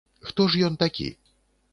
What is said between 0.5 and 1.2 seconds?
ж ён такі?